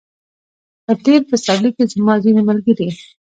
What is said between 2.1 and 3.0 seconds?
ځینې ملګري